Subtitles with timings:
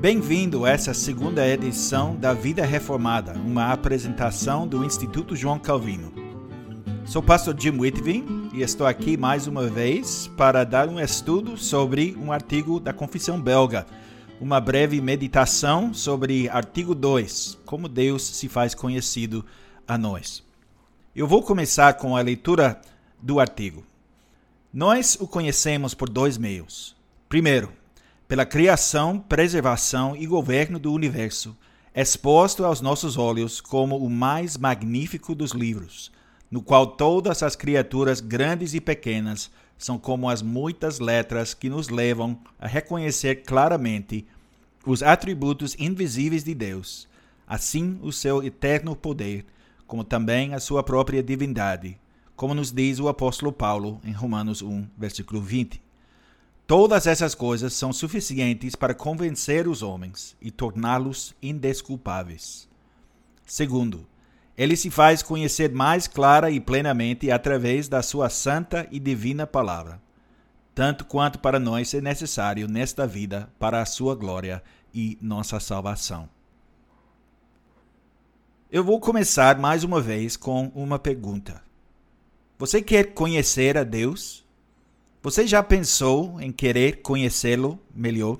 [0.00, 6.12] Bem-vindo a essa segunda edição da Vida Reformada, uma apresentação do Instituto João Calvino.
[7.06, 12.14] Sou pastor Jim Whitvin e estou aqui mais uma vez para dar um estudo sobre
[12.20, 13.86] um artigo da Confissão Belga,
[14.38, 19.46] uma breve meditação sobre artigo 2, como Deus se faz conhecido
[19.88, 20.44] a nós.
[21.14, 22.82] Eu vou começar com a leitura
[23.20, 23.82] do artigo.
[24.70, 26.94] Nós o conhecemos por dois meios.
[27.30, 27.72] Primeiro,
[28.28, 31.56] pela criação, preservação e governo do universo,
[31.94, 36.10] exposto aos nossos olhos como o mais magnífico dos livros,
[36.50, 41.88] no qual todas as criaturas grandes e pequenas são como as muitas letras que nos
[41.88, 44.26] levam a reconhecer claramente
[44.84, 47.08] os atributos invisíveis de Deus,
[47.46, 49.44] assim o seu eterno poder,
[49.86, 51.96] como também a sua própria divindade,
[52.34, 55.85] como nos diz o apóstolo Paulo em Romanos 1, versículo 20.
[56.66, 62.68] Todas essas coisas são suficientes para convencer os homens e torná-los indesculpáveis.
[63.46, 64.04] Segundo,
[64.58, 70.02] ele se faz conhecer mais clara e plenamente através da sua santa e divina palavra,
[70.74, 74.60] tanto quanto para nós é necessário nesta vida para a sua glória
[74.92, 76.28] e nossa salvação.
[78.72, 81.62] Eu vou começar mais uma vez com uma pergunta.
[82.58, 84.45] Você quer conhecer a Deus?
[85.26, 88.38] Você já pensou em querer conhecê-lo melhor?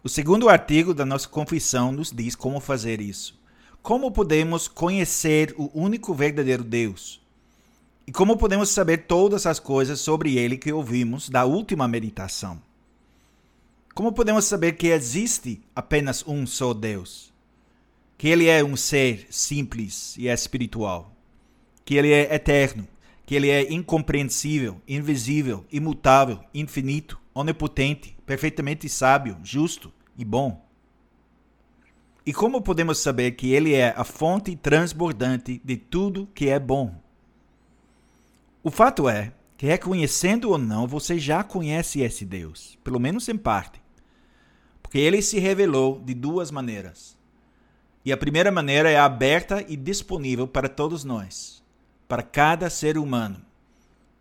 [0.00, 3.36] O segundo artigo da nossa confissão nos diz como fazer isso.
[3.82, 7.20] Como podemos conhecer o único verdadeiro Deus?
[8.06, 12.62] E como podemos saber todas as coisas sobre ele que ouvimos da última meditação?
[13.92, 17.32] Como podemos saber que existe apenas um só Deus?
[18.16, 21.16] Que ele é um ser simples e espiritual?
[21.86, 22.86] que ele é eterno,
[23.26, 30.64] que ele é incompreensível, invisível, imutável, infinito, onipotente, perfeitamente sábio, justo e bom.
[32.24, 36.94] E como podemos saber que ele é a fonte transbordante de tudo que é bom?
[38.62, 43.36] O fato é que, reconhecendo ou não, você já conhece esse Deus, pelo menos em
[43.36, 43.82] parte.
[44.80, 47.18] Porque ele se revelou de duas maneiras.
[48.04, 51.65] E a primeira maneira é aberta e disponível para todos nós
[52.08, 53.40] para cada ser humano,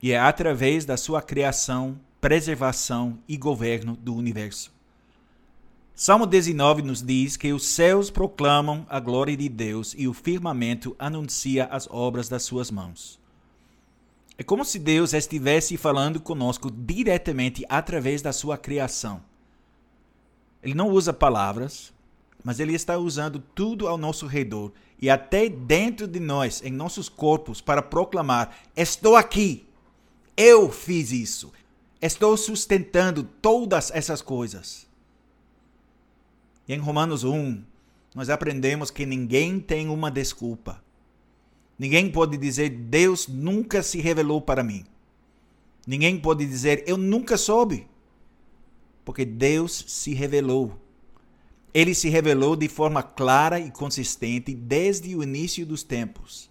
[0.00, 4.72] e é através da sua criação, preservação e governo do universo.
[5.94, 10.96] Salmo 19 nos diz que os céus proclamam a glória de Deus e o firmamento
[10.98, 13.20] anuncia as obras das suas mãos.
[14.38, 19.22] É como se Deus estivesse falando conosco diretamente através da sua criação.
[20.62, 21.92] Ele não usa palavras,
[22.44, 27.08] mas ele está usando tudo ao nosso redor e até dentro de nós, em nossos
[27.08, 29.66] corpos, para proclamar: Estou aqui,
[30.36, 31.52] eu fiz isso,
[32.00, 34.86] estou sustentando todas essas coisas.
[36.68, 37.62] E em Romanos 1,
[38.14, 40.82] nós aprendemos que ninguém tem uma desculpa.
[41.78, 44.84] Ninguém pode dizer: Deus nunca se revelou para mim.
[45.86, 47.88] Ninguém pode dizer: Eu nunca soube.
[49.04, 50.80] Porque Deus se revelou
[51.74, 56.50] ele se revelou de forma clara e consistente desde o início dos tempos.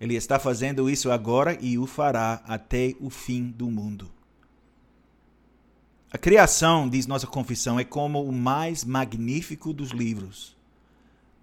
[0.00, 4.08] Ele está fazendo isso agora e o fará até o fim do mundo.
[6.10, 10.56] A criação, diz nossa confissão, é como o mais magnífico dos livros.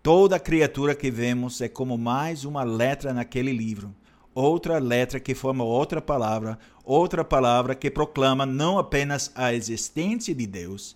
[0.02, 3.94] Toda criatura que vemos é como mais uma letra naquele livro,
[4.34, 10.48] outra letra que forma outra palavra, outra palavra que proclama não apenas a existência de
[10.48, 10.96] Deus,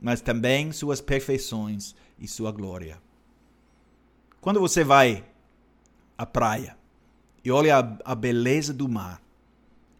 [0.00, 3.00] mas também suas perfeições e sua glória.
[4.40, 5.24] Quando você vai
[6.16, 6.76] à praia
[7.44, 9.20] e olha a, a beleza do mar,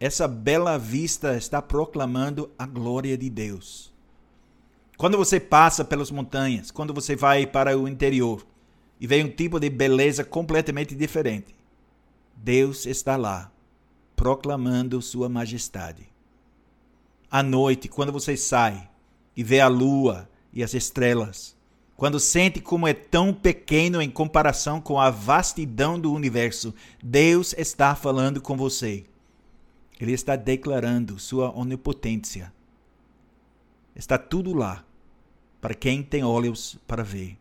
[0.01, 3.93] essa bela vista está proclamando a glória de Deus.
[4.97, 8.47] Quando você passa pelas montanhas, quando você vai para o interior
[9.01, 11.55] e vê um tipo de beleza completamente diferente,
[12.35, 13.51] Deus está lá,
[14.15, 16.09] proclamando Sua majestade.
[17.31, 18.89] À noite, quando você sai
[19.39, 21.57] e vê a lua e as estrelas,
[21.97, 27.95] quando sente como é tão pequeno em comparação com a vastidão do universo, Deus está
[27.95, 29.05] falando com você.
[30.01, 32.53] Ele está declarando sua onipotência.
[33.95, 34.85] Está tudo lá,
[35.61, 37.39] para quem tem olhos para ver.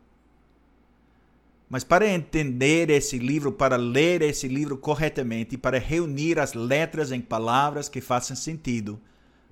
[1.67, 7.21] Mas para entender esse livro, para ler esse livro corretamente, para reunir as letras em
[7.21, 9.01] palavras que façam sentido,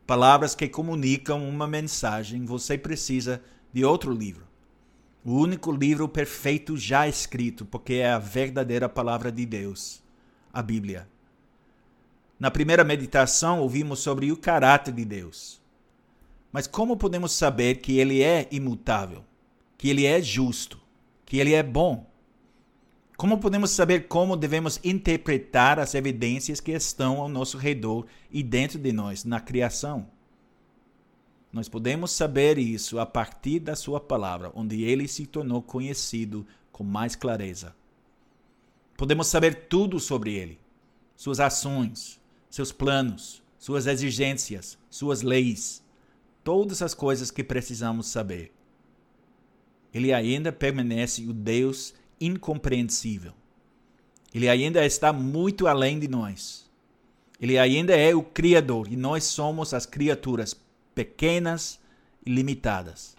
[0.05, 3.41] palavras que comunicam uma mensagem, você precisa
[3.73, 4.45] de outro livro.
[5.23, 10.03] O único livro perfeito já escrito, porque é a verdadeira palavra de Deus,
[10.53, 11.07] a Bíblia.
[12.39, 15.59] Na primeira meditação, ouvimos sobre o caráter de Deus.
[16.51, 19.25] Mas como podemos saber que ele é imutável,
[19.77, 20.79] que ele é justo,
[21.25, 22.09] que ele é bom?
[23.17, 28.77] Como podemos saber como devemos interpretar as evidências que estão ao nosso redor e dentro
[28.77, 30.07] de nós na criação?
[31.51, 36.83] Nós podemos saber isso a partir da Sua palavra, onde ele se tornou conhecido com
[36.83, 37.73] mais clareza.
[38.97, 40.59] Podemos saber tudo sobre ele,
[41.15, 42.19] suas ações,
[42.49, 45.81] seus planos, suas exigências, suas leis,
[46.43, 48.53] todas as coisas que precisamos saber.
[49.93, 53.33] Ele ainda permanece o Deus incompreensível.
[54.33, 56.69] Ele ainda está muito além de nós.
[57.39, 60.55] Ele ainda é o Criador e nós somos as criaturas
[60.93, 61.79] pequenas
[62.25, 63.15] e limitadas.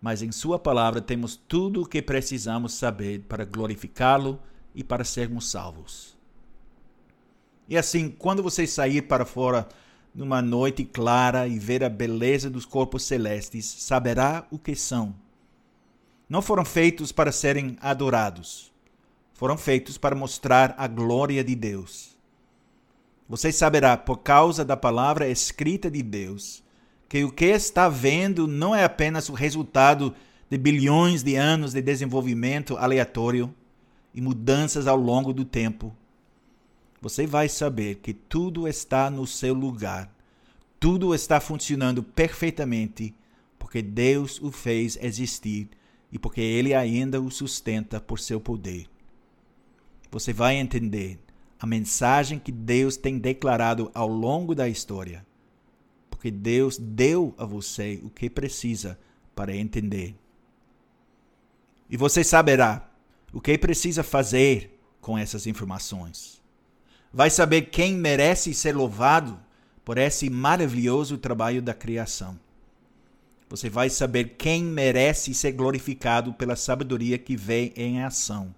[0.00, 4.40] Mas em Sua palavra temos tudo o que precisamos saber para glorificá-lo
[4.74, 6.16] e para sermos salvos.
[7.68, 9.66] E assim, quando você sair para fora
[10.14, 15.14] numa noite clara e ver a beleza dos corpos celestes, saberá o que são
[16.28, 18.72] não foram feitos para serem adorados.
[19.34, 22.16] Foram feitos para mostrar a glória de Deus.
[23.28, 26.62] Você saberá, por causa da palavra escrita de Deus,
[27.08, 30.14] que o que está vendo não é apenas o resultado
[30.48, 33.52] de bilhões de anos de desenvolvimento aleatório
[34.14, 35.94] e mudanças ao longo do tempo.
[37.00, 40.10] Você vai saber que tudo está no seu lugar,
[40.80, 43.14] tudo está funcionando perfeitamente,
[43.58, 45.68] porque Deus o fez existir
[46.10, 48.86] e porque ele ainda o sustenta por seu poder.
[50.10, 51.18] Você vai entender
[51.58, 55.26] a mensagem que Deus tem declarado ao longo da história,
[56.08, 58.98] porque Deus deu a você o que precisa
[59.34, 60.14] para entender.
[61.88, 62.88] E você saberá
[63.32, 66.40] o que precisa fazer com essas informações.
[67.12, 69.38] Vai saber quem merece ser louvado
[69.84, 72.38] por esse maravilhoso trabalho da criação
[73.48, 78.54] você vai saber quem merece ser glorificado pela sabedoria que vem em ação.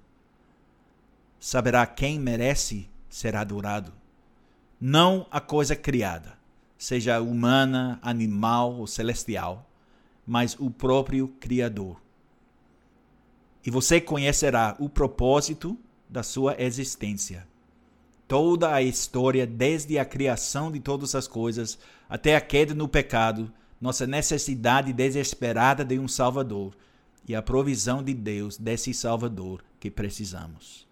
[1.38, 3.92] Saberá quem merece ser adorado.
[4.80, 6.38] Não a coisa criada,
[6.76, 9.68] seja humana, animal ou celestial,
[10.26, 12.00] mas o próprio Criador.
[13.64, 15.76] E você conhecerá o propósito
[16.08, 17.46] da sua existência.
[18.26, 23.52] Toda a história, desde a criação de todas as coisas até a queda no pecado,
[23.80, 26.74] nossa necessidade desesperada de um Salvador
[27.26, 30.88] e a provisão de Deus desse Salvador que precisamos.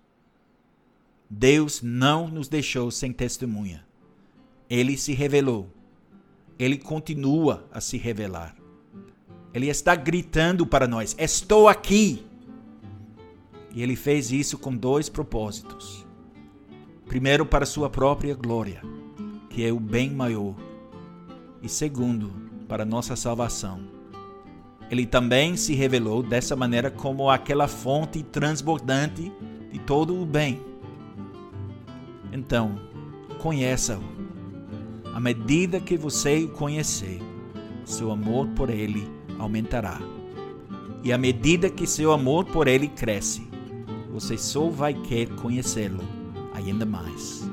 [1.28, 3.84] Deus não nos deixou sem testemunha.
[4.70, 5.68] Ele se revelou.
[6.58, 8.56] Ele continua a se revelar.
[9.52, 12.24] Ele está gritando para nós: Estou aqui!
[13.74, 16.06] E ele fez isso com dois propósitos.
[17.06, 18.82] Primeiro, para sua própria glória,
[19.50, 20.54] que é o bem maior.
[21.62, 23.80] E segundo, para nossa salvação.
[24.90, 29.32] Ele também se revelou dessa maneira como aquela fonte transbordante
[29.72, 30.60] de todo o bem.
[32.32, 32.78] Então,
[33.40, 34.02] conheça-o.
[35.12, 37.20] À medida que você o conhecer,
[37.84, 39.08] seu amor por ele
[39.38, 40.00] aumentará.
[41.02, 43.46] E à medida que seu amor por ele cresce,
[44.12, 46.02] você só vai querer conhecê-lo
[46.52, 47.45] ainda mais.